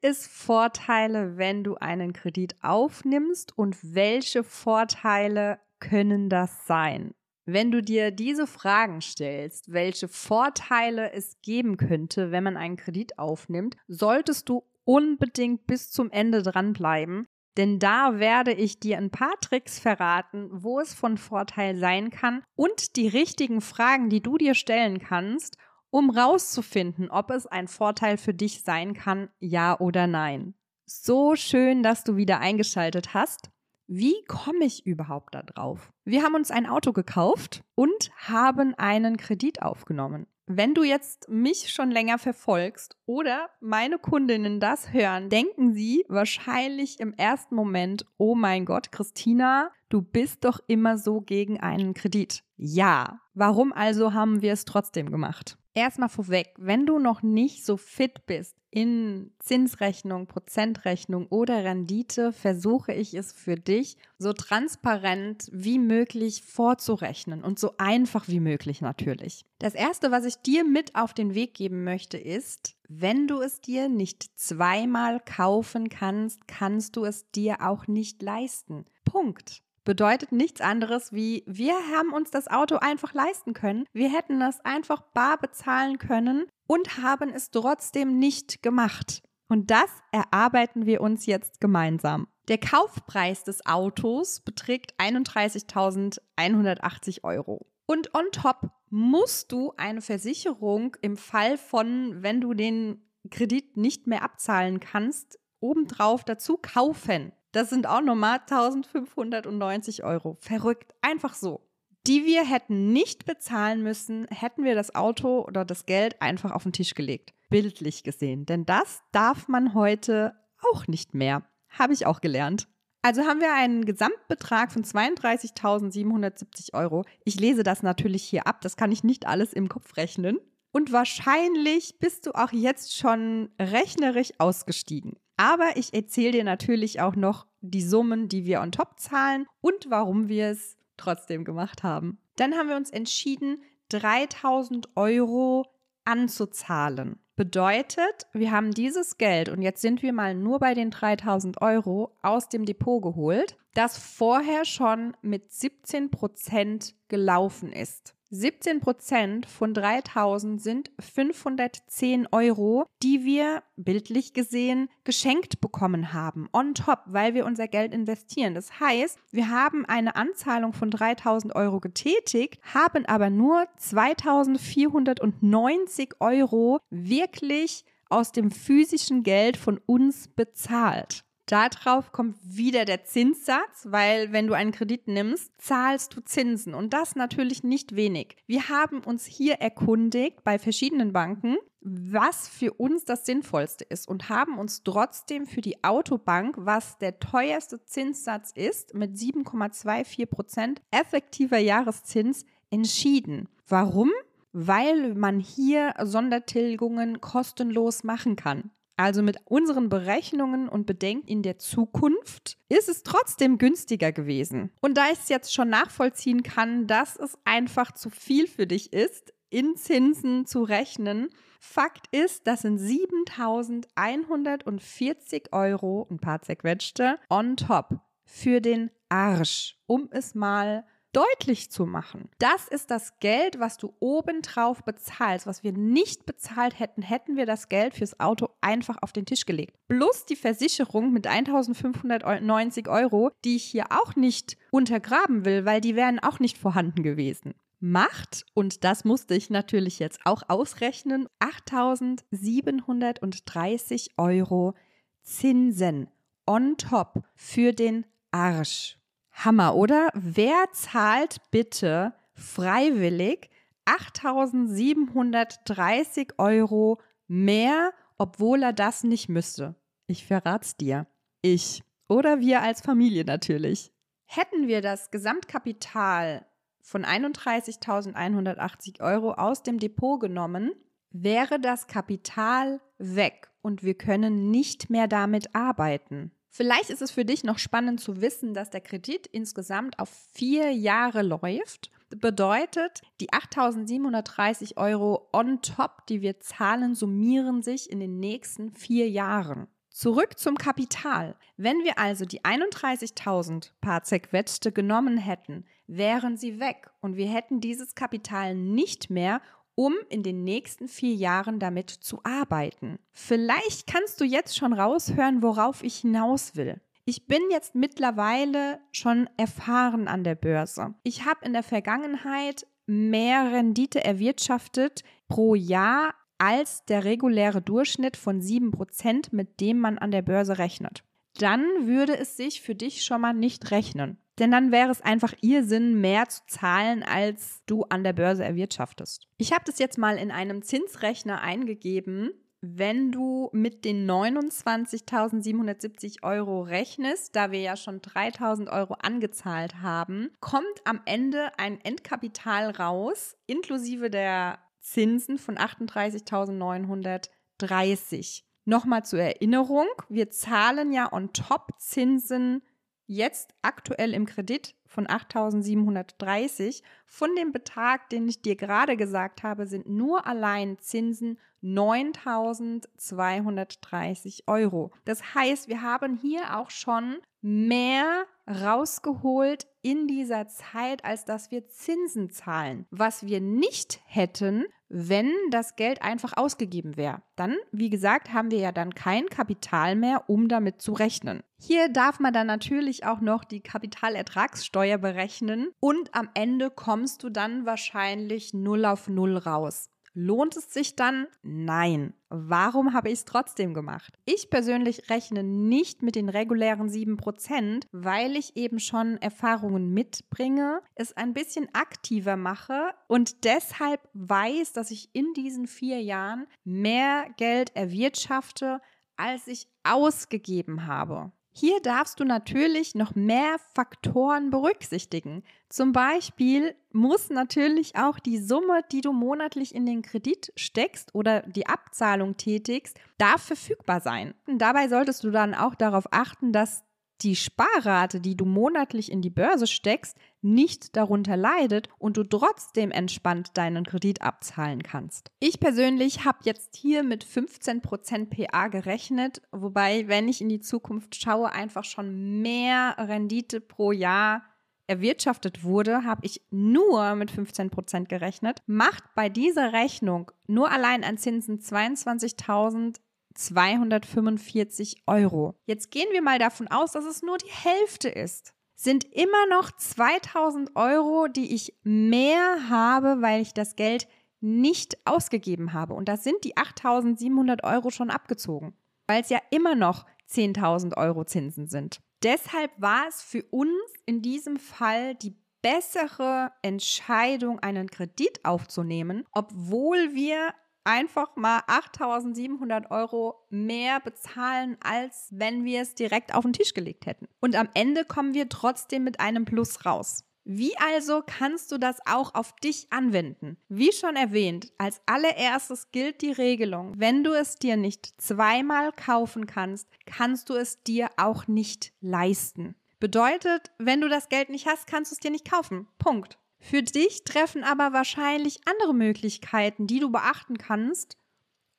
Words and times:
es 0.00 0.26
Vorteile, 0.26 1.36
wenn 1.36 1.64
du 1.64 1.76
einen 1.76 2.12
Kredit 2.12 2.56
aufnimmst 2.62 3.56
und 3.56 3.76
welche 3.82 4.44
Vorteile 4.44 5.60
können 5.78 6.28
das 6.28 6.66
sein? 6.66 7.14
Wenn 7.46 7.70
du 7.70 7.82
dir 7.82 8.10
diese 8.10 8.46
Fragen 8.46 9.00
stellst, 9.00 9.72
welche 9.72 10.08
Vorteile 10.08 11.12
es 11.12 11.40
geben 11.42 11.76
könnte, 11.76 12.30
wenn 12.30 12.44
man 12.44 12.56
einen 12.56 12.76
Kredit 12.76 13.18
aufnimmt, 13.18 13.76
solltest 13.88 14.48
du 14.48 14.64
unbedingt 14.84 15.66
bis 15.66 15.90
zum 15.90 16.10
Ende 16.10 16.42
dranbleiben, 16.42 17.26
denn 17.56 17.78
da 17.78 18.18
werde 18.18 18.52
ich 18.52 18.78
dir 18.78 18.98
ein 18.98 19.10
paar 19.10 19.34
Tricks 19.40 19.78
verraten, 19.78 20.48
wo 20.50 20.80
es 20.80 20.94
von 20.94 21.18
Vorteil 21.18 21.76
sein 21.76 22.10
kann 22.10 22.42
und 22.54 22.96
die 22.96 23.08
richtigen 23.08 23.60
Fragen, 23.60 24.08
die 24.08 24.22
du 24.22 24.38
dir 24.38 24.54
stellen 24.54 24.98
kannst, 24.98 25.56
um 25.90 26.10
rauszufinden, 26.10 27.10
ob 27.10 27.30
es 27.30 27.46
ein 27.46 27.68
Vorteil 27.68 28.16
für 28.16 28.34
dich 28.34 28.62
sein 28.62 28.94
kann, 28.94 29.28
ja 29.38 29.78
oder 29.78 30.06
nein. 30.06 30.54
So 30.86 31.36
schön, 31.36 31.82
dass 31.82 32.04
du 32.04 32.16
wieder 32.16 32.40
eingeschaltet 32.40 33.14
hast. 33.14 33.50
Wie 33.86 34.24
komme 34.28 34.64
ich 34.64 34.86
überhaupt 34.86 35.34
da 35.34 35.42
drauf? 35.42 35.92
Wir 36.04 36.22
haben 36.22 36.34
uns 36.34 36.50
ein 36.50 36.66
Auto 36.66 36.92
gekauft 36.92 37.64
und 37.74 38.10
haben 38.16 38.74
einen 38.76 39.16
Kredit 39.16 39.62
aufgenommen. 39.62 40.26
Wenn 40.46 40.74
du 40.74 40.82
jetzt 40.82 41.28
mich 41.28 41.72
schon 41.72 41.92
länger 41.92 42.18
verfolgst 42.18 42.96
oder 43.06 43.50
meine 43.60 43.98
Kundinnen 43.98 44.58
das 44.58 44.92
hören, 44.92 45.28
denken 45.28 45.74
sie 45.74 46.04
wahrscheinlich 46.08 46.98
im 46.98 47.14
ersten 47.14 47.54
Moment, 47.54 48.04
oh 48.16 48.34
mein 48.34 48.64
Gott, 48.64 48.90
Christina, 48.90 49.70
du 49.90 50.02
bist 50.02 50.44
doch 50.44 50.58
immer 50.66 50.98
so 50.98 51.20
gegen 51.20 51.60
einen 51.60 51.94
Kredit. 51.94 52.42
Ja, 52.56 53.20
warum 53.34 53.72
also 53.72 54.12
haben 54.12 54.42
wir 54.42 54.52
es 54.52 54.64
trotzdem 54.64 55.12
gemacht? 55.12 55.56
Erstmal 55.74 56.08
vorweg, 56.08 56.54
wenn 56.58 56.84
du 56.84 56.98
noch 56.98 57.22
nicht 57.22 57.64
so 57.64 57.76
fit 57.76 58.26
bist 58.26 58.56
in 58.70 59.32
Zinsrechnung, 59.38 60.26
Prozentrechnung 60.26 61.26
oder 61.28 61.64
Rendite, 61.64 62.32
versuche 62.32 62.92
ich 62.92 63.14
es 63.14 63.32
für 63.32 63.56
dich 63.56 63.96
so 64.18 64.32
transparent 64.32 65.48
wie 65.52 65.78
möglich 65.78 66.42
vorzurechnen 66.42 67.44
und 67.44 67.58
so 67.58 67.74
einfach 67.78 68.28
wie 68.28 68.40
möglich 68.40 68.80
natürlich. 68.80 69.44
Das 69.58 69.74
Erste, 69.74 70.10
was 70.10 70.24
ich 70.24 70.36
dir 70.36 70.64
mit 70.64 70.94
auf 70.96 71.14
den 71.14 71.34
Weg 71.34 71.54
geben 71.54 71.84
möchte, 71.84 72.18
ist, 72.18 72.76
wenn 72.88 73.28
du 73.28 73.40
es 73.40 73.60
dir 73.60 73.88
nicht 73.88 74.38
zweimal 74.38 75.20
kaufen 75.20 75.88
kannst, 75.88 76.48
kannst 76.48 76.96
du 76.96 77.04
es 77.04 77.30
dir 77.30 77.58
auch 77.60 77.86
nicht 77.86 78.22
leisten. 78.22 78.86
Punkt 79.04 79.62
bedeutet 79.90 80.30
nichts 80.30 80.60
anderes 80.60 81.12
wie, 81.12 81.42
wir 81.48 81.74
haben 81.74 82.12
uns 82.12 82.30
das 82.30 82.46
Auto 82.46 82.76
einfach 82.76 83.12
leisten 83.12 83.54
können. 83.54 83.86
Wir 83.92 84.08
hätten 84.08 84.40
es 84.40 84.60
einfach 84.60 85.00
bar 85.00 85.36
bezahlen 85.36 85.98
können 85.98 86.46
und 86.68 87.02
haben 87.02 87.30
es 87.30 87.50
trotzdem 87.50 88.16
nicht 88.16 88.62
gemacht. 88.62 89.24
Und 89.48 89.72
das 89.72 89.90
erarbeiten 90.12 90.86
wir 90.86 91.00
uns 91.00 91.26
jetzt 91.26 91.60
gemeinsam. 91.60 92.28
Der 92.46 92.58
Kaufpreis 92.58 93.42
des 93.42 93.66
Autos 93.66 94.42
beträgt 94.42 94.94
31.180 95.00 97.24
Euro. 97.24 97.66
Und 97.84 98.14
on 98.14 98.26
top 98.30 98.70
musst 98.90 99.50
du 99.50 99.72
eine 99.76 100.02
Versicherung 100.02 100.96
im 101.02 101.16
Fall 101.16 101.58
von, 101.58 102.22
wenn 102.22 102.40
du 102.40 102.54
den 102.54 103.10
Kredit 103.28 103.76
nicht 103.76 104.06
mehr 104.06 104.22
abzahlen 104.22 104.78
kannst, 104.78 105.40
obendrauf 105.58 106.22
dazu 106.22 106.60
kaufen. 106.62 107.32
Das 107.52 107.70
sind 107.70 107.86
auch 107.86 108.00
nochmal 108.00 108.38
1590 108.38 110.04
Euro. 110.04 110.36
Verrückt. 110.40 110.94
Einfach 111.02 111.34
so. 111.34 111.66
Die 112.06 112.24
wir 112.24 112.44
hätten 112.44 112.92
nicht 112.92 113.26
bezahlen 113.26 113.82
müssen, 113.82 114.26
hätten 114.28 114.64
wir 114.64 114.74
das 114.74 114.94
Auto 114.94 115.44
oder 115.44 115.64
das 115.64 115.84
Geld 115.84 116.22
einfach 116.22 116.52
auf 116.52 116.62
den 116.62 116.72
Tisch 116.72 116.94
gelegt. 116.94 117.34
Bildlich 117.50 118.04
gesehen. 118.04 118.46
Denn 118.46 118.64
das 118.64 119.02
darf 119.12 119.48
man 119.48 119.74
heute 119.74 120.34
auch 120.62 120.86
nicht 120.86 121.14
mehr. 121.14 121.42
Habe 121.68 121.92
ich 121.92 122.06
auch 122.06 122.20
gelernt. 122.20 122.68
Also 123.02 123.22
haben 123.22 123.40
wir 123.40 123.54
einen 123.54 123.84
Gesamtbetrag 123.84 124.72
von 124.72 124.84
32.770 124.84 126.74
Euro. 126.74 127.04
Ich 127.24 127.40
lese 127.40 127.62
das 127.62 127.82
natürlich 127.82 128.22
hier 128.22 128.46
ab. 128.46 128.60
Das 128.60 128.76
kann 128.76 128.92
ich 128.92 129.04
nicht 129.04 129.26
alles 129.26 129.52
im 129.52 129.68
Kopf 129.68 129.96
rechnen. 129.96 130.38
Und 130.72 130.92
wahrscheinlich 130.92 131.98
bist 131.98 132.26
du 132.26 132.32
auch 132.32 132.52
jetzt 132.52 132.96
schon 132.96 133.50
rechnerisch 133.58 134.32
ausgestiegen. 134.38 135.16
Aber 135.40 135.74
ich 135.76 135.94
erzähle 135.94 136.32
dir 136.32 136.44
natürlich 136.44 137.00
auch 137.00 137.16
noch 137.16 137.46
die 137.62 137.80
Summen, 137.80 138.28
die 138.28 138.44
wir 138.44 138.60
on 138.60 138.72
top 138.72 139.00
zahlen 139.00 139.46
und 139.62 139.86
warum 139.88 140.28
wir 140.28 140.48
es 140.48 140.76
trotzdem 140.98 141.44
gemacht 141.44 141.82
haben. 141.82 142.18
Dann 142.36 142.52
haben 142.52 142.68
wir 142.68 142.76
uns 142.76 142.90
entschieden, 142.90 143.62
3000 143.88 144.94
Euro 144.96 145.64
anzuzahlen. 146.04 147.20
Bedeutet, 147.36 148.26
wir 148.34 148.50
haben 148.50 148.72
dieses 148.72 149.16
Geld, 149.16 149.48
und 149.48 149.62
jetzt 149.62 149.80
sind 149.80 150.02
wir 150.02 150.12
mal 150.12 150.34
nur 150.34 150.58
bei 150.58 150.74
den 150.74 150.90
3000 150.90 151.62
Euro, 151.62 152.18
aus 152.20 152.50
dem 152.50 152.66
Depot 152.66 153.02
geholt, 153.02 153.56
das 153.72 153.96
vorher 153.96 154.66
schon 154.66 155.16
mit 155.22 155.50
17 155.50 156.10
Prozent 156.10 156.94
gelaufen 157.08 157.72
ist. 157.72 158.14
17 158.32 158.80
Prozent 158.80 159.44
von 159.46 159.74
3000 159.74 160.62
sind 160.62 160.92
510 161.00 162.28
Euro, 162.30 162.86
die 163.02 163.24
wir 163.24 163.64
bildlich 163.76 164.34
gesehen 164.34 164.88
geschenkt 165.02 165.60
bekommen 165.60 166.12
haben, 166.12 166.48
on 166.52 166.74
top, 166.74 167.00
weil 167.06 167.34
wir 167.34 167.44
unser 167.44 167.66
Geld 167.66 167.92
investieren. 167.92 168.54
Das 168.54 168.78
heißt, 168.78 169.18
wir 169.32 169.50
haben 169.50 169.84
eine 169.84 170.14
Anzahlung 170.14 170.72
von 170.72 170.92
3000 170.92 171.56
Euro 171.56 171.80
getätigt, 171.80 172.60
haben 172.72 173.04
aber 173.06 173.30
nur 173.30 173.66
2490 173.78 176.20
Euro 176.20 176.78
wirklich 176.90 177.84
aus 178.08 178.30
dem 178.30 178.52
physischen 178.52 179.24
Geld 179.24 179.56
von 179.56 179.80
uns 179.86 180.28
bezahlt. 180.28 181.24
Darauf 181.50 182.12
kommt 182.12 182.36
wieder 182.44 182.84
der 182.84 183.02
Zinssatz, 183.02 183.86
weil 183.86 184.30
wenn 184.30 184.46
du 184.46 184.54
einen 184.54 184.70
Kredit 184.70 185.08
nimmst, 185.08 185.50
zahlst 185.58 186.14
du 186.14 186.20
Zinsen 186.20 186.74
und 186.74 186.92
das 186.92 187.16
natürlich 187.16 187.64
nicht 187.64 187.96
wenig. 187.96 188.36
Wir 188.46 188.68
haben 188.68 189.00
uns 189.00 189.24
hier 189.24 189.54
erkundigt 189.54 190.44
bei 190.44 190.60
verschiedenen 190.60 191.12
Banken, 191.12 191.56
was 191.80 192.46
für 192.46 192.74
uns 192.74 193.04
das 193.04 193.26
Sinnvollste 193.26 193.82
ist 193.82 194.06
und 194.06 194.28
haben 194.28 194.60
uns 194.60 194.84
trotzdem 194.84 195.44
für 195.44 195.60
die 195.60 195.82
Autobank, 195.82 196.54
was 196.56 196.98
der 196.98 197.18
teuerste 197.18 197.84
Zinssatz 197.84 198.52
ist, 198.52 198.94
mit 198.94 199.16
7,24 199.16 200.26
Prozent 200.26 200.82
effektiver 200.92 201.58
Jahreszins 201.58 202.44
entschieden. 202.70 203.48
Warum? 203.66 204.12
Weil 204.52 205.14
man 205.14 205.40
hier 205.40 205.94
Sondertilgungen 206.00 207.20
kostenlos 207.20 208.04
machen 208.04 208.36
kann. 208.36 208.70
Also 209.00 209.22
mit 209.22 209.38
unseren 209.46 209.88
Berechnungen 209.88 210.68
und 210.68 210.84
Bedenken 210.84 211.26
in 211.26 211.42
der 211.42 211.56
Zukunft 211.56 212.58
ist 212.68 212.90
es 212.90 213.02
trotzdem 213.02 213.56
günstiger 213.56 214.12
gewesen. 214.12 214.70
Und 214.82 214.98
da 214.98 215.06
ich 215.06 215.20
es 215.20 215.30
jetzt 215.30 215.54
schon 215.54 215.70
nachvollziehen 215.70 216.42
kann, 216.42 216.86
dass 216.86 217.16
es 217.16 217.38
einfach 217.46 217.92
zu 217.92 218.10
viel 218.10 218.46
für 218.46 218.66
dich 218.66 218.92
ist, 218.92 219.32
in 219.48 219.74
Zinsen 219.76 220.44
zu 220.44 220.62
rechnen, 220.62 221.30
Fakt 221.60 222.14
ist, 222.14 222.46
das 222.46 222.60
sind 222.60 222.76
7140 222.76 225.44
Euro, 225.52 226.06
ein 226.10 226.18
paar 226.18 226.42
zerquetschte, 226.42 227.18
on 227.30 227.56
top 227.56 228.00
für 228.26 228.60
den 228.60 228.90
Arsch, 229.08 229.78
um 229.86 230.10
es 230.10 230.34
mal 230.34 230.84
deutlich 231.12 231.70
zu 231.70 231.86
machen. 231.86 232.28
Das 232.38 232.68
ist 232.68 232.90
das 232.90 233.18
Geld, 233.18 233.58
was 233.58 233.76
du 233.76 233.94
obendrauf 234.00 234.84
bezahlst. 234.84 235.46
Was 235.46 235.62
wir 235.62 235.72
nicht 235.72 236.26
bezahlt 236.26 236.78
hätten, 236.78 237.02
hätten 237.02 237.36
wir 237.36 237.46
das 237.46 237.68
Geld 237.68 237.94
fürs 237.94 238.18
Auto 238.20 238.48
einfach 238.60 238.98
auf 239.02 239.12
den 239.12 239.26
Tisch 239.26 239.46
gelegt. 239.46 239.76
Plus 239.88 240.24
die 240.26 240.36
Versicherung 240.36 241.12
mit 241.12 241.26
1590 241.26 242.88
Euro, 242.88 243.30
die 243.44 243.56
ich 243.56 243.64
hier 243.64 243.86
auch 243.90 244.16
nicht 244.16 244.56
untergraben 244.70 245.44
will, 245.44 245.64
weil 245.64 245.80
die 245.80 245.96
wären 245.96 246.18
auch 246.18 246.38
nicht 246.38 246.58
vorhanden 246.58 247.02
gewesen 247.02 247.54
macht, 247.80 248.44
und 248.52 248.84
das 248.84 249.04
musste 249.04 249.34
ich 249.34 249.50
natürlich 249.50 249.98
jetzt 249.98 250.20
auch 250.24 250.44
ausrechnen, 250.48 251.26
8.730 251.40 254.10
Euro 254.18 254.74
Zinsen 255.22 256.08
on 256.46 256.76
top 256.76 257.24
für 257.34 257.72
den 257.72 258.06
Arsch. 258.30 258.99
Hammer, 259.32 259.74
oder? 259.74 260.10
Wer 260.14 260.66
zahlt 260.72 261.38
bitte 261.50 262.14
freiwillig 262.34 263.50
8.730 263.86 266.38
Euro 266.38 267.00
mehr, 267.26 267.92
obwohl 268.18 268.62
er 268.62 268.72
das 268.72 269.02
nicht 269.04 269.28
müsste? 269.28 269.74
Ich 270.06 270.26
verrat's 270.26 270.76
dir. 270.76 271.06
Ich. 271.42 271.82
Oder 272.08 272.40
wir 272.40 272.62
als 272.62 272.80
Familie 272.80 273.24
natürlich. 273.24 273.92
Hätten 274.26 274.68
wir 274.68 274.80
das 274.80 275.10
Gesamtkapital 275.10 276.46
von 276.82 277.04
31.180 277.04 279.00
Euro 279.00 279.32
aus 279.32 279.62
dem 279.62 279.78
Depot 279.78 280.20
genommen, 280.20 280.72
wäre 281.10 281.60
das 281.60 281.86
Kapital 281.86 282.80
weg 282.98 283.50
und 283.62 283.82
wir 283.82 283.94
können 283.94 284.50
nicht 284.50 284.90
mehr 284.90 285.08
damit 285.08 285.54
arbeiten. 285.54 286.32
Vielleicht 286.50 286.90
ist 286.90 287.00
es 287.00 287.12
für 287.12 287.24
dich 287.24 287.44
noch 287.44 287.58
spannend 287.58 288.00
zu 288.00 288.20
wissen, 288.20 288.54
dass 288.54 288.70
der 288.70 288.80
Kredit 288.80 289.28
insgesamt 289.28 289.98
auf 289.98 290.10
vier 290.32 290.72
Jahre 290.72 291.22
läuft. 291.22 291.90
Bedeutet, 292.10 293.02
die 293.20 293.30
8.730 293.30 294.76
Euro 294.76 295.28
on 295.32 295.62
top, 295.62 296.06
die 296.08 296.22
wir 296.22 296.40
zahlen, 296.40 296.96
summieren 296.96 297.62
sich 297.62 297.88
in 297.88 298.00
den 298.00 298.18
nächsten 298.18 298.72
vier 298.72 299.08
Jahren. 299.08 299.68
Zurück 299.90 300.38
zum 300.38 300.56
Kapital. 300.56 301.36
Wenn 301.56 301.84
wir 301.84 301.98
also 301.98 302.24
die 302.24 302.40
31.000 302.40 303.70
paar 303.80 304.02
zerquetschte 304.02 304.72
genommen 304.72 305.18
hätten, 305.18 305.66
wären 305.86 306.36
sie 306.36 306.58
weg 306.58 306.90
und 307.00 307.16
wir 307.16 307.28
hätten 307.28 307.60
dieses 307.60 307.94
Kapital 307.94 308.54
nicht 308.54 309.10
mehr, 309.10 309.40
um 309.80 309.94
in 310.10 310.22
den 310.22 310.44
nächsten 310.44 310.88
vier 310.88 311.14
Jahren 311.14 311.58
damit 311.58 311.88
zu 311.88 312.20
arbeiten. 312.22 312.98
Vielleicht 313.12 313.86
kannst 313.86 314.20
du 314.20 314.26
jetzt 314.26 314.54
schon 314.54 314.74
raushören, 314.74 315.40
worauf 315.40 315.82
ich 315.82 315.96
hinaus 315.96 316.54
will. 316.54 316.82
Ich 317.06 317.26
bin 317.26 317.40
jetzt 317.50 317.74
mittlerweile 317.74 318.78
schon 318.92 319.26
erfahren 319.38 320.06
an 320.06 320.22
der 320.22 320.34
Börse. 320.34 320.92
Ich 321.02 321.24
habe 321.24 321.46
in 321.46 321.54
der 321.54 321.62
Vergangenheit 321.62 322.66
mehr 322.84 323.52
Rendite 323.52 324.04
erwirtschaftet 324.04 325.02
pro 325.28 325.54
Jahr 325.54 326.12
als 326.36 326.84
der 326.84 327.04
reguläre 327.04 327.62
Durchschnitt 327.62 328.18
von 328.18 328.42
7%, 328.42 329.28
mit 329.30 329.62
dem 329.62 329.78
man 329.78 329.96
an 329.96 330.10
der 330.10 330.20
Börse 330.20 330.58
rechnet. 330.58 331.04
Dann 331.38 331.64
würde 331.86 332.18
es 332.18 332.36
sich 332.36 332.60
für 332.60 332.74
dich 332.74 333.02
schon 333.02 333.22
mal 333.22 333.32
nicht 333.32 333.70
rechnen. 333.70 334.18
Denn 334.38 334.50
dann 334.50 334.72
wäre 334.72 334.90
es 334.90 335.02
einfach 335.02 335.34
ihr 335.40 335.64
Sinn, 335.64 336.00
mehr 336.00 336.26
zu 336.28 336.40
zahlen, 336.46 337.02
als 337.02 337.62
du 337.66 337.84
an 337.84 338.02
der 338.04 338.14
Börse 338.14 338.42
erwirtschaftest. 338.44 339.26
Ich 339.36 339.52
habe 339.52 339.64
das 339.66 339.78
jetzt 339.78 339.98
mal 339.98 340.16
in 340.16 340.30
einem 340.30 340.62
Zinsrechner 340.62 341.42
eingegeben. 341.42 342.30
Wenn 342.62 343.10
du 343.10 343.48
mit 343.52 343.86
den 343.86 344.10
29.770 344.10 346.22
Euro 346.22 346.60
rechnest, 346.60 347.34
da 347.34 347.52
wir 347.52 347.60
ja 347.60 347.74
schon 347.76 348.02
3.000 348.02 348.70
Euro 348.70 348.92
angezahlt 348.94 349.80
haben, 349.80 350.28
kommt 350.40 350.66
am 350.84 351.00
Ende 351.06 351.58
ein 351.58 351.80
Endkapital 351.82 352.70
raus, 352.70 353.38
inklusive 353.46 354.10
der 354.10 354.58
Zinsen 354.80 355.38
von 355.38 355.56
38.930. 355.56 358.42
Nochmal 358.66 359.06
zur 359.06 359.20
Erinnerung, 359.20 359.86
wir 360.10 360.28
zahlen 360.30 360.92
ja 360.92 361.10
on 361.12 361.32
top 361.32 361.72
Zinsen 361.78 362.60
jetzt 363.10 363.52
aktuell 363.62 364.14
im 364.14 364.24
Kredit 364.24 364.74
von 364.86 365.08
8.730. 365.08 366.82
Von 367.06 367.34
dem 367.34 367.50
Betrag, 367.50 368.08
den 368.08 368.28
ich 368.28 368.40
dir 368.40 368.54
gerade 368.54 368.96
gesagt 368.96 369.42
habe, 369.42 369.66
sind 369.66 369.88
nur 369.88 370.28
allein 370.28 370.78
Zinsen 370.78 371.36
9.230 371.62 374.44
Euro. 374.46 374.92
Das 375.04 375.34
heißt, 375.34 375.68
wir 375.68 375.82
haben 375.82 376.14
hier 376.14 376.56
auch 376.56 376.70
schon 376.70 377.18
mehr 377.42 378.26
rausgeholt 378.46 379.66
in 379.82 380.06
dieser 380.06 380.48
Zeit, 380.48 381.04
als 381.04 381.24
dass 381.24 381.50
wir 381.50 381.68
Zinsen 381.68 382.30
zahlen. 382.30 382.86
Was 382.90 383.26
wir 383.26 383.40
nicht 383.40 384.00
hätten, 384.04 384.64
wenn 384.88 385.32
das 385.50 385.76
Geld 385.76 386.02
einfach 386.02 386.36
ausgegeben 386.36 386.96
wäre. 386.96 387.22
Dann, 387.36 387.56
wie 387.70 387.90
gesagt, 387.90 388.32
haben 388.32 388.50
wir 388.50 388.58
ja 388.58 388.72
dann 388.72 388.92
kein 388.92 389.26
Kapital 389.28 389.94
mehr, 389.94 390.28
um 390.28 390.48
damit 390.48 390.82
zu 390.82 390.92
rechnen. 390.92 391.42
Hier 391.58 391.88
darf 391.88 392.18
man 392.18 392.32
dann 392.32 392.48
natürlich 392.48 393.06
auch 393.06 393.20
noch 393.20 393.44
die 393.44 393.60
Kapitalertragssteuer 393.60 394.98
berechnen 394.98 395.68
und 395.78 396.14
am 396.14 396.28
Ende 396.34 396.70
kommst 396.70 397.22
du 397.22 397.30
dann 397.30 397.66
wahrscheinlich 397.66 398.52
0 398.52 398.84
auf 398.84 399.08
0 399.08 399.36
raus. 399.36 399.90
Lohnt 400.12 400.56
es 400.56 400.72
sich 400.72 400.96
dann? 400.96 401.26
Nein. 401.42 402.14
Warum 402.28 402.92
habe 402.92 403.08
ich 403.08 403.14
es 403.14 403.24
trotzdem 403.24 403.74
gemacht? 403.74 404.18
Ich 404.24 404.50
persönlich 404.50 405.08
rechne 405.10 405.42
nicht 405.42 406.02
mit 406.02 406.16
den 406.16 406.28
regulären 406.28 406.88
7%, 406.88 407.84
weil 407.92 408.36
ich 408.36 408.56
eben 408.56 408.80
schon 408.80 409.16
Erfahrungen 409.18 409.92
mitbringe, 409.92 410.82
es 410.94 411.16
ein 411.16 411.32
bisschen 411.32 411.68
aktiver 411.74 412.36
mache 412.36 412.92
und 413.08 413.44
deshalb 413.44 414.00
weiß, 414.14 414.72
dass 414.72 414.90
ich 414.90 415.14
in 415.14 415.32
diesen 415.34 415.66
vier 415.66 416.00
Jahren 416.02 416.46
mehr 416.64 417.26
Geld 417.36 417.74
erwirtschafte, 417.76 418.80
als 419.16 419.46
ich 419.46 419.68
ausgegeben 419.84 420.86
habe. 420.86 421.32
Hier 421.60 421.78
darfst 421.82 422.18
du 422.18 422.24
natürlich 422.24 422.94
noch 422.94 423.14
mehr 423.14 423.56
Faktoren 423.74 424.48
berücksichtigen. 424.48 425.42
Zum 425.68 425.92
Beispiel 425.92 426.74
muss 426.90 427.28
natürlich 427.28 427.96
auch 427.96 428.18
die 428.18 428.38
Summe, 428.38 428.80
die 428.90 429.02
du 429.02 429.12
monatlich 429.12 429.74
in 429.74 429.84
den 429.84 430.00
Kredit 430.00 430.54
steckst 430.56 431.14
oder 431.14 431.42
die 431.42 431.66
Abzahlung 431.66 432.38
tätigst, 432.38 432.98
darf 433.18 433.42
verfügbar 433.42 434.00
sein. 434.00 434.32
Und 434.46 434.56
dabei 434.62 434.88
solltest 434.88 435.22
du 435.22 435.30
dann 435.30 435.54
auch 435.54 435.74
darauf 435.74 436.10
achten, 436.12 436.54
dass 436.54 436.82
die 437.22 437.36
Sparrate, 437.36 438.20
die 438.20 438.36
du 438.36 438.44
monatlich 438.44 439.10
in 439.10 439.22
die 439.22 439.30
Börse 439.30 439.66
steckst, 439.66 440.16
nicht 440.42 440.96
darunter 440.96 441.36
leidet 441.36 441.88
und 441.98 442.16
du 442.16 442.24
trotzdem 442.24 442.90
entspannt 442.90 443.50
deinen 443.54 443.84
Kredit 443.84 444.22
abzahlen 444.22 444.82
kannst. 444.82 445.30
Ich 445.38 445.60
persönlich 445.60 446.24
habe 446.24 446.38
jetzt 446.44 446.76
hier 446.76 447.02
mit 447.02 447.24
15% 447.24 448.26
PA 448.26 448.68
gerechnet, 448.68 449.42
wobei, 449.52 450.08
wenn 450.08 450.28
ich 450.28 450.40
in 450.40 450.48
die 450.48 450.60
Zukunft 450.60 451.14
schaue, 451.14 451.52
einfach 451.52 451.84
schon 451.84 452.40
mehr 452.40 452.96
Rendite 452.98 453.60
pro 453.60 453.92
Jahr 453.92 454.42
erwirtschaftet 454.86 455.62
wurde, 455.62 456.04
habe 456.04 456.26
ich 456.26 456.42
nur 456.50 457.14
mit 457.14 457.30
15% 457.30 458.06
gerechnet. 458.06 458.62
Macht 458.66 459.04
bei 459.14 459.28
dieser 459.28 459.72
Rechnung 459.72 460.32
nur 460.48 460.70
allein 460.72 461.04
an 461.04 461.16
Zinsen 461.16 461.60
22.000 461.60 462.96
245 463.34 465.02
Euro. 465.06 465.54
Jetzt 465.66 465.90
gehen 465.90 466.08
wir 466.12 466.22
mal 466.22 466.38
davon 466.38 466.68
aus, 466.68 466.92
dass 466.92 467.04
es 467.04 467.22
nur 467.22 467.38
die 467.38 467.50
Hälfte 467.50 468.08
ist. 468.08 468.54
Sind 468.74 469.04
immer 469.12 469.46
noch 469.50 469.70
2000 469.70 470.74
Euro, 470.74 471.28
die 471.28 471.54
ich 471.54 471.76
mehr 471.82 472.70
habe, 472.70 473.20
weil 473.20 473.42
ich 473.42 473.52
das 473.52 473.76
Geld 473.76 474.08
nicht 474.40 474.96
ausgegeben 475.06 475.72
habe. 475.72 475.94
Und 475.94 476.08
da 476.08 476.16
sind 476.16 476.44
die 476.44 476.56
8700 476.56 477.62
Euro 477.64 477.90
schon 477.90 478.10
abgezogen, 478.10 478.74
weil 479.06 479.20
es 479.20 479.28
ja 479.28 479.38
immer 479.50 479.74
noch 479.74 480.06
10.000 480.30 480.96
Euro 480.96 481.24
Zinsen 481.24 481.68
sind. 481.68 482.00
Deshalb 482.22 482.70
war 482.78 483.06
es 483.08 483.22
für 483.22 483.42
uns 483.50 483.74
in 484.06 484.22
diesem 484.22 484.58
Fall 484.58 485.14
die 485.14 485.36
bessere 485.62 486.52
Entscheidung, 486.62 487.58
einen 487.60 487.90
Kredit 487.90 488.44
aufzunehmen, 488.44 489.24
obwohl 489.32 490.14
wir 490.14 490.54
einfach 490.84 491.36
mal 491.36 491.62
8700 491.66 492.90
Euro 492.90 493.46
mehr 493.50 494.00
bezahlen, 494.00 494.76
als 494.82 495.28
wenn 495.30 495.64
wir 495.64 495.82
es 495.82 495.94
direkt 495.94 496.34
auf 496.34 496.42
den 496.42 496.52
Tisch 496.52 496.74
gelegt 496.74 497.06
hätten. 497.06 497.28
Und 497.40 497.56
am 497.56 497.68
Ende 497.74 498.04
kommen 498.04 498.34
wir 498.34 498.48
trotzdem 498.48 499.04
mit 499.04 499.20
einem 499.20 499.44
Plus 499.44 499.84
raus. 499.84 500.24
Wie 500.44 500.76
also 500.78 501.22
kannst 501.24 501.70
du 501.70 501.78
das 501.78 501.98
auch 502.06 502.34
auf 502.34 502.56
dich 502.56 502.88
anwenden? 502.90 503.58
Wie 503.68 503.92
schon 503.92 504.16
erwähnt, 504.16 504.72
als 504.78 505.00
allererstes 505.06 505.92
gilt 505.92 506.22
die 506.22 506.32
Regelung, 506.32 506.94
wenn 506.96 507.22
du 507.22 507.32
es 507.32 507.56
dir 507.56 507.76
nicht 507.76 508.20
zweimal 508.20 508.90
kaufen 508.92 509.46
kannst, 509.46 509.86
kannst 510.06 510.48
du 510.48 510.54
es 510.54 510.82
dir 510.82 511.10
auch 511.18 511.46
nicht 511.46 511.92
leisten. 512.00 512.74
Bedeutet, 512.98 513.70
wenn 513.78 514.00
du 514.00 514.08
das 514.08 514.28
Geld 514.28 514.48
nicht 514.48 514.66
hast, 514.66 514.86
kannst 514.86 515.12
du 515.12 515.14
es 515.14 515.20
dir 515.20 515.30
nicht 515.30 515.48
kaufen. 515.48 515.88
Punkt. 515.98 516.38
Für 516.60 516.82
dich 516.82 517.24
treffen 517.24 517.64
aber 517.64 517.92
wahrscheinlich 517.92 518.60
andere 518.66 518.94
Möglichkeiten, 518.94 519.86
die 519.86 519.98
du 519.98 520.10
beachten 520.10 520.58
kannst, 520.58 521.16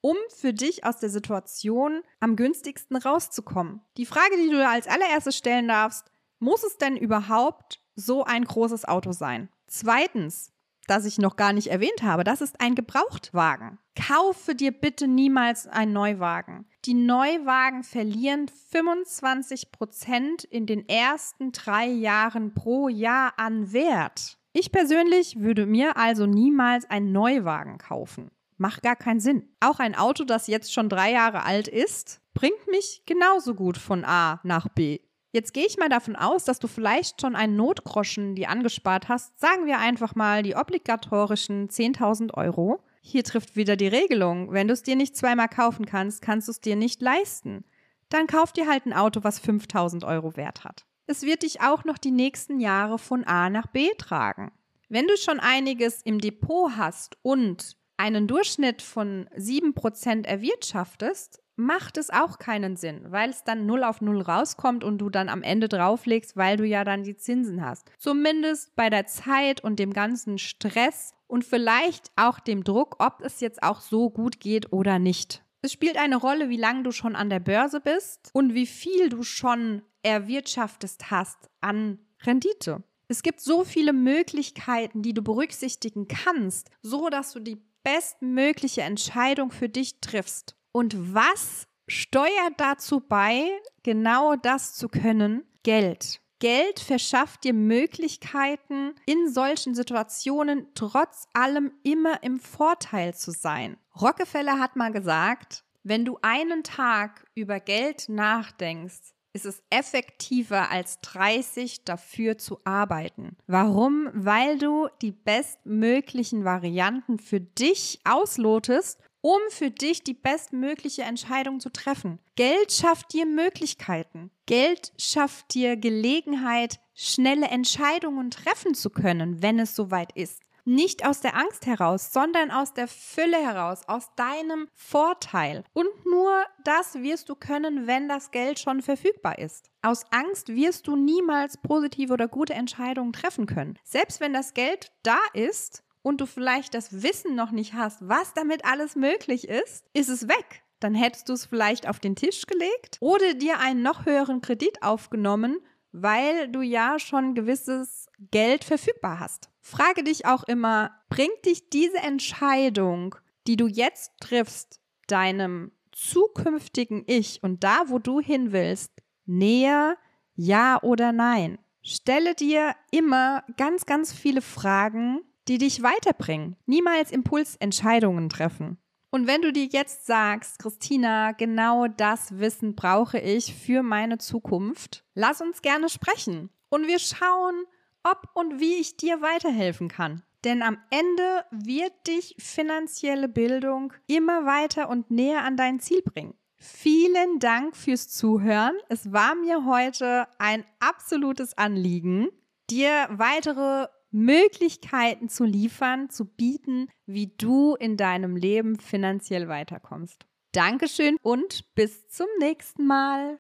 um 0.01 0.17
für 0.29 0.53
dich 0.53 0.83
aus 0.83 0.97
der 0.97 1.09
Situation 1.09 2.01
am 2.19 2.35
günstigsten 2.35 2.97
rauszukommen. 2.97 3.81
Die 3.97 4.07
Frage, 4.07 4.35
die 4.38 4.50
du 4.50 4.67
als 4.67 4.88
allererstes 4.88 5.38
stellen 5.38 5.67
darfst, 5.67 6.11
muss 6.39 6.63
es 6.63 6.77
denn 6.77 6.97
überhaupt 6.97 7.79
so 7.95 8.23
ein 8.23 8.43
großes 8.43 8.85
Auto 8.85 9.11
sein? 9.11 9.50
Zweitens, 9.67 10.51
das 10.88 11.05
ich 11.05 11.19
noch 11.19 11.35
gar 11.35 11.53
nicht 11.53 11.67
erwähnt 11.67 12.01
habe, 12.01 12.23
das 12.23 12.41
ist 12.41 12.59
ein 12.59 12.73
Gebrauchtwagen. 12.73 13.77
Kaufe 13.95 14.55
dir 14.55 14.71
bitte 14.71 15.07
niemals 15.07 15.67
einen 15.67 15.93
Neuwagen. 15.93 16.65
Die 16.85 16.95
Neuwagen 16.95 17.83
verlieren 17.83 18.47
25 18.71 19.71
Prozent 19.71 20.43
in 20.43 20.65
den 20.65 20.89
ersten 20.89 21.51
drei 21.51 21.85
Jahren 21.85 22.55
pro 22.55 22.89
Jahr 22.89 23.33
an 23.38 23.71
Wert. 23.71 24.39
Ich 24.53 24.72
persönlich 24.72 25.39
würde 25.39 25.65
mir 25.65 25.96
also 25.96 26.25
niemals 26.25 26.89
einen 26.89 27.12
Neuwagen 27.13 27.77
kaufen. 27.77 28.31
Macht 28.58 28.84
gar 28.84 28.98
keinen 28.98 29.22
Sinn. 29.22 29.48
Auch 29.62 29.79
ein 29.79 29.96
Auto, 29.96 30.25
das 30.25 30.48
jetzt 30.48 30.74
schon 30.74 30.89
drei 30.89 31.12
Jahre 31.12 31.43
alt 31.43 31.67
ist, 31.67 32.22
bringt 32.34 32.67
mich 32.70 33.03
genauso 33.05 33.55
gut 33.55 33.77
von 33.77 34.03
A 34.03 34.41
nach 34.43 34.67
B. 34.67 35.00
Jetzt 35.31 35.53
gehe 35.53 35.65
ich 35.65 35.77
mal 35.77 35.88
davon 35.88 36.17
aus, 36.17 36.43
dass 36.43 36.60
du 36.60 36.67
vielleicht 36.67 37.22
schon 37.22 37.38
einen 37.38 37.55
Notgroschen 37.55 38.36
die 38.36 38.48
angespart 38.48 39.08
hast. 39.08 39.39
Sagen 39.39 39.65
wir 39.65 39.79
einfach 39.79 40.15
mal 40.15 40.43
die 40.43 40.55
obligatorischen 40.55 41.70
10.000 41.70 42.34
Euro. 42.34 42.84
Hier 43.00 43.24
trifft 43.24 43.55
wieder 43.55 43.77
die 43.77 43.88
Regelung. 43.88 44.51
Wenn 44.51 44.67
du 44.67 44.74
es 44.74 44.84
dir 44.84 44.98
nicht 44.98 45.15
zweimal 45.15 45.48
kaufen 45.48 45.86
kannst, 45.86 46.22
kannst 46.22 46.50
du 46.50 46.51
es 46.51 46.60
dir 46.60 46.75
nicht 46.75 47.01
leisten. 47.01 47.63
dann 48.10 48.27
kauf 48.27 48.51
dir 48.51 48.67
halt 48.67 48.86
ein 48.86 48.91
Auto, 48.91 49.24
was 49.24 49.39
5000 49.39 50.03
Euro 50.03 50.36
wert 50.36 50.65
hat. 50.65 50.86
Es 51.08 51.24
wird 51.24 51.43
dich 51.43 51.62
auch 51.62 51.84
noch 51.84 51.98
die 51.98 52.12
nächsten 52.12 52.60
Jahre 52.60 52.98
von 52.98 53.24
A 53.24 53.50
nach 53.50 53.67
B 53.67 53.89
tragen. 53.98 54.51
Wenn 54.89 55.08
du 55.08 55.17
schon 55.17 55.39
einiges 55.39 56.01
im 56.01 56.20
Depot 56.20 56.75
hast 56.75 57.17
und 57.22 57.77
einen 57.98 58.27
Durchschnitt 58.27 58.81
von 58.81 59.29
7% 59.38 60.25
erwirtschaftest, 60.25 61.41
macht 61.55 61.98
es 61.98 62.10
auch 62.10 62.39
keinen 62.39 62.75
Sinn, 62.75 63.05
weil 63.10 63.29
es 63.29 63.43
dann 63.43 63.65
0 63.65 63.84
auf 63.84 64.01
0 64.01 64.22
rauskommt 64.22 64.84
und 64.84 64.98
du 64.98 65.10
dann 65.10 65.29
am 65.29 65.43
Ende 65.43 65.70
drauflegst, 65.70 66.36
weil 66.36 66.58
du 66.58 66.65
ja 66.65 66.84
dann 66.84 67.03
die 67.03 67.15
Zinsen 67.15 67.63
hast. 67.63 67.91
Zumindest 67.98 68.75
bei 68.75 68.89
der 68.89 69.05
Zeit 69.05 69.63
und 69.63 69.79
dem 69.79 69.93
ganzen 69.93 70.38
Stress 70.38 71.13
und 71.27 71.46
vielleicht 71.46 72.12
auch 72.15 72.39
dem 72.39 72.63
Druck, 72.63 72.96
ob 73.00 73.22
es 73.22 73.39
jetzt 73.39 73.63
auch 73.63 73.81
so 73.81 74.10
gut 74.10 74.39
geht 74.39 74.74
oder 74.74 75.00
nicht. 75.00 75.43
Es 75.63 75.72
spielt 75.72 75.98
eine 75.98 76.15
Rolle, 76.15 76.50
wie 76.50 76.58
lange 76.58 76.84
du 76.84 76.91
schon 76.91 77.15
an 77.15 77.30
der 77.30 77.39
Börse 77.39 77.82
bist 77.82 78.32
und 78.34 78.56
wie 78.56 78.65
viel 78.65 79.10
du 79.10 79.22
schon 79.22 79.84
erwirtschaftest 80.01 81.12
hast 81.12 81.38
an 81.62 82.00
Rendite. 82.24 82.84
Es 83.08 83.22
gibt 83.22 83.41
so 83.41 83.63
viele 83.63 83.94
Möglichkeiten, 83.94 85.03
die 85.03 85.13
du 85.13 85.22
berücksichtigen 85.22 86.08
kannst, 86.08 86.70
so 86.82 87.10
dass 87.10 87.34
du 87.34 87.39
die 87.39 87.62
bestmögliche 87.84 88.82
Entscheidung 88.82 89.51
für 89.51 89.70
dich 89.70 90.00
triffst. 90.01 90.56
Und 90.72 91.13
was 91.13 91.68
steuert 91.88 92.53
dazu 92.58 93.00
bei, 93.00 93.50
genau 93.84 94.36
das 94.36 94.74
zu 94.75 94.88
können? 94.88 95.44
Geld. 95.63 96.22
Geld 96.39 96.80
verschafft 96.80 97.44
dir 97.44 97.53
Möglichkeiten, 97.53 98.96
in 99.06 99.30
solchen 99.32 99.75
Situationen 99.75 100.68
trotz 100.74 101.27
allem 101.34 101.72
immer 101.84 102.24
im 102.24 102.39
Vorteil 102.39 103.13
zu 103.13 103.30
sein. 103.30 103.77
Rockefeller 104.00 104.60
hat 104.60 104.75
mal 104.75 104.91
gesagt, 104.91 105.63
wenn 105.83 106.05
du 106.05 106.19
einen 106.21 106.63
Tag 106.63 107.25
über 107.33 107.60
Geld 107.60 108.07
nachdenkst, 108.07 109.13
ist 109.33 109.45
es 109.45 109.63
effektiver 109.69 110.69
als 110.69 111.00
30 111.01 111.86
dafür 111.86 112.38
zu 112.38 112.60
arbeiten. 112.65 113.38
Warum? 113.48 114.10
Weil 114.13 114.57
du 114.57 114.89
die 115.01 115.12
bestmöglichen 115.12 116.43
Varianten 116.43 117.17
für 117.17 117.39
dich 117.39 118.01
auslotest 118.03 119.00
um 119.21 119.39
für 119.50 119.69
dich 119.69 120.03
die 120.03 120.15
bestmögliche 120.15 121.03
Entscheidung 121.03 121.60
zu 121.60 121.71
treffen. 121.71 122.19
Geld 122.36 122.71
schafft 122.71 123.13
dir 123.13 123.25
Möglichkeiten. 123.25 124.31
Geld 124.48 124.91
schafft 124.98 125.53
dir 125.53 125.77
Gelegenheit, 125.77 126.79
schnelle 126.95 127.48
Entscheidungen 127.48 128.31
treffen 128.31 128.74
zu 128.74 128.89
können, 128.89 129.41
wenn 129.41 129.60
es 129.60 129.75
soweit 129.75 130.12
ist. 130.13 130.41
Nicht 130.65 131.06
aus 131.06 131.22
der 131.22 131.36
Angst 131.36 131.65
heraus, 131.65 132.12
sondern 132.13 132.51
aus 132.51 132.74
der 132.74 132.88
Fülle 132.88 133.38
heraus, 133.38 133.82
aus 133.88 134.10
deinem 134.15 134.68
Vorteil. 134.74 135.63
Und 135.74 135.89
nur 136.06 136.44
das 136.63 136.96
wirst 136.96 137.30
du 137.30 137.36
können, 137.36 137.88
wenn 137.88 138.08
das 138.08 138.32
Geld 138.32 138.60
schon 138.60 138.82
verfügbar 138.82 139.39
ist. 139.39 139.70
Aus 139.82 140.06
Angst 140.12 140.50
wirst 140.50 140.88
du 140.88 140.96
niemals 140.96 141.58
positive 141.58 142.13
oder 142.13 142.27
gute 142.27 142.53
Entscheidungen 142.53 143.13
treffen 143.13 143.46
können. 143.46 143.77
Selbst 143.84 144.20
wenn 144.20 144.34
das 144.34 144.53
Geld 144.53 144.91
da 145.03 145.18
ist, 145.34 145.84
und 146.03 146.22
du 146.22 146.25
vielleicht 146.25 146.74
das 146.74 147.03
Wissen 147.03 147.36
noch 147.36 147.51
nicht 147.51 147.74
hast, 147.74 148.08
was 148.08 148.34
damit 148.34 148.65
alles 148.65 148.96
möglich 148.96 149.48
ist, 149.48 149.86
ist 149.94 150.10
es 150.10 150.27
weg. 150.27 150.63
Dann 150.80 150.96
hättest 150.96 151.30
du 151.30 151.34
es 151.34 151.46
vielleicht 151.46 151.88
auf 151.88 152.00
den 152.00 152.15
Tisch 152.15 152.48
gelegt 152.48 152.98
oder 153.01 153.36
dir 153.36 153.60
einen 153.60 153.84
noch 153.84 154.06
höheren 154.06 154.41
Kredit 154.41 154.82
aufgenommen, 154.82 155.60
weil 155.91 156.50
du 156.50 156.62
ja 156.62 157.00
schon 157.00 157.36
gewisses 157.36 158.07
Geld 158.31 158.63
verfügbar 158.63 159.19
hast. 159.19 159.50
Frage 159.60 160.03
dich 160.03 160.25
auch 160.25 160.43
immer, 160.43 160.91
bringt 161.10 161.45
dich 161.45 161.69
diese 161.69 161.98
Entscheidung, 161.98 163.15
die 163.48 163.57
du 163.57 163.67
jetzt 163.67 164.12
triffst, 164.19 164.79
deinem 165.07 165.71
zukünftigen 165.91 167.03
Ich 167.07 167.43
und 167.43 167.63
da, 167.63 167.83
wo 167.88 168.00
du 168.00 168.19
hin 168.19 168.51
willst, 168.51 168.91
näher, 169.25 169.98
ja 170.36 170.81
oder 170.81 171.12
nein? 171.12 171.57
Stelle 171.81 172.36
dir 172.36 172.75
immer 172.91 173.43
ganz, 173.57 173.86
ganz 173.86 174.13
viele 174.13 174.41
Fragen, 174.41 175.21
die 175.48 175.57
dich 175.57 175.81
weiterbringen. 175.81 176.55
Niemals 176.65 177.12
Impulsentscheidungen 177.12 178.29
treffen. 178.29 178.77
Und 179.13 179.27
wenn 179.27 179.41
du 179.41 179.51
dir 179.51 179.65
jetzt 179.65 180.06
sagst, 180.06 180.60
Christina, 180.60 181.34
genau 181.34 181.88
das 181.88 182.39
Wissen 182.39 182.75
brauche 182.75 183.20
ich 183.20 183.53
für 183.53 183.84
meine 183.84 184.18
Zukunft, 184.20 185.03
lass 185.15 185.41
uns 185.41 185.62
gerne 185.62 185.89
sprechen 185.89 186.50
und 186.70 186.88
wir 186.88 186.98
schauen, 186.98 187.65
ob 188.03 188.30
und 188.34 188.62
wie 188.62 188.75
ich 188.75 188.96
dir 188.96 189.22
weiterhelfen 189.22 189.89
kann. 189.89 190.24
Denn 190.46 190.63
am 190.63 190.77
Ende 190.89 191.46
wird 191.51 191.91
dich 192.08 192.36
finanzielle 192.39 193.27
Bildung 193.27 193.91
immer 194.08 194.46
weiter 194.46 194.89
und 194.89 195.12
näher 195.12 195.44
an 195.44 195.58
dein 195.58 195.82
Ziel 195.82 196.01
bringen. 196.01 196.34
Vielen 196.56 197.39
Dank 197.39 197.75
fürs 197.75 198.08
Zuhören. 198.08 198.77
Es 198.88 199.12
war 199.12 199.36
mir 199.36 199.65
heute 199.65 200.25
ein 200.39 200.63
absolutes 200.80 201.58
Anliegen, 201.58 202.30
dir 202.70 203.08
weitere 203.12 203.88
Möglichkeiten 204.12 205.30
zu 205.30 205.46
liefern, 205.46 206.10
zu 206.10 206.25
bieten, 206.25 206.88
wie 207.06 207.34
du 207.38 207.75
in 207.75 207.98
deinem 207.98 208.36
Leben 208.36 208.77
finanziell 208.77 209.48
weiterkommst. 209.48 210.25
Dankeschön 210.51 211.15
und 211.22 211.74
bis 211.75 212.08
zum 212.10 212.27
nächsten 212.39 212.86
Mal. 212.86 213.39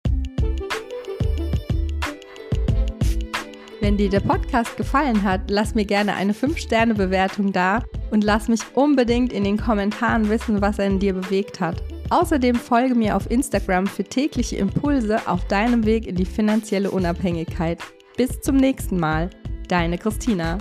Wenn 3.81 3.97
dir 3.97 4.09
der 4.09 4.21
Podcast 4.21 4.77
gefallen 4.77 5.23
hat, 5.23 5.49
lass 5.49 5.75
mir 5.75 5.85
gerne 5.85 6.13
eine 6.13 6.33
5-Sterne-Bewertung 6.33 7.51
da 7.51 7.83
und 8.11 8.23
lass 8.23 8.47
mich 8.47 8.61
unbedingt 8.75 9.33
in 9.33 9.43
den 9.43 9.57
Kommentaren 9.57 10.29
wissen, 10.29 10.61
was 10.61 10.79
er 10.79 10.85
in 10.85 10.99
dir 10.99 11.13
bewegt 11.13 11.59
hat. 11.59 11.83
Außerdem 12.11 12.55
folge 12.55 12.93
mir 12.93 13.15
auf 13.15 13.29
Instagram 13.29 13.87
für 13.87 14.03
tägliche 14.03 14.57
Impulse 14.57 15.27
auf 15.27 15.47
deinem 15.47 15.85
Weg 15.85 16.05
in 16.07 16.15
die 16.15 16.25
finanzielle 16.25 16.91
Unabhängigkeit. 16.91 17.79
Bis 18.17 18.39
zum 18.41 18.57
nächsten 18.57 18.99
Mal. 18.99 19.31
Deine 19.71 19.97
Christina. 19.97 20.57